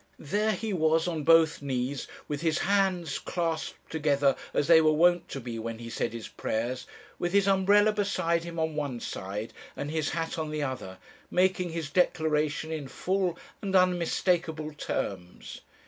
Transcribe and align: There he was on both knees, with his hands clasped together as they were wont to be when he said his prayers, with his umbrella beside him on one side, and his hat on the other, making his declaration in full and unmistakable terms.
There 0.17 0.53
he 0.53 0.73
was 0.73 1.07
on 1.07 1.23
both 1.23 1.61
knees, 1.61 2.07
with 2.27 2.41
his 2.41 2.57
hands 2.65 3.19
clasped 3.19 3.91
together 3.91 4.35
as 4.51 4.65
they 4.65 4.81
were 4.81 4.91
wont 4.91 5.29
to 5.29 5.39
be 5.39 5.59
when 5.59 5.77
he 5.77 5.91
said 5.91 6.11
his 6.11 6.27
prayers, 6.27 6.87
with 7.19 7.33
his 7.33 7.47
umbrella 7.47 7.91
beside 7.91 8.43
him 8.43 8.57
on 8.57 8.73
one 8.75 8.99
side, 8.99 9.53
and 9.77 9.91
his 9.91 10.09
hat 10.09 10.39
on 10.39 10.49
the 10.49 10.63
other, 10.63 10.97
making 11.29 11.69
his 11.69 11.91
declaration 11.91 12.71
in 12.71 12.87
full 12.87 13.37
and 13.61 13.75
unmistakable 13.75 14.73
terms. 14.73 15.61